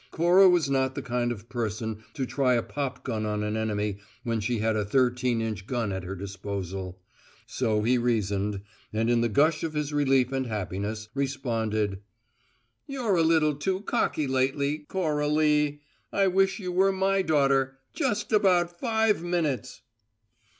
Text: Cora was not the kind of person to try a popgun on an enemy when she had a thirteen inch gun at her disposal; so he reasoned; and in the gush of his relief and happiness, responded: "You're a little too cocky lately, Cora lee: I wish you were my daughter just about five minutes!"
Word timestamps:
Cora 0.09 0.49
was 0.49 0.67
not 0.67 0.95
the 0.95 1.03
kind 1.03 1.31
of 1.31 1.47
person 1.47 2.03
to 2.15 2.25
try 2.25 2.55
a 2.55 2.63
popgun 2.63 3.23
on 3.23 3.43
an 3.43 3.55
enemy 3.55 3.99
when 4.23 4.39
she 4.39 4.57
had 4.57 4.75
a 4.75 4.83
thirteen 4.83 5.41
inch 5.41 5.67
gun 5.67 5.91
at 5.91 6.03
her 6.05 6.15
disposal; 6.15 6.99
so 7.45 7.83
he 7.83 7.99
reasoned; 7.99 8.61
and 8.91 9.11
in 9.11 9.21
the 9.21 9.29
gush 9.29 9.61
of 9.63 9.73
his 9.73 9.93
relief 9.93 10.31
and 10.31 10.47
happiness, 10.47 11.09
responded: 11.13 12.01
"You're 12.87 13.15
a 13.15 13.21
little 13.21 13.53
too 13.53 13.81
cocky 13.81 14.25
lately, 14.25 14.79
Cora 14.87 15.27
lee: 15.27 15.81
I 16.11 16.25
wish 16.25 16.57
you 16.57 16.71
were 16.71 16.91
my 16.91 17.21
daughter 17.21 17.77
just 17.93 18.31
about 18.31 18.79
five 18.79 19.21
minutes!" 19.21 19.81